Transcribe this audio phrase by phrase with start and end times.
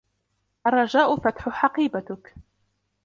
[0.67, 2.33] الرجاء فتح حقيبتك.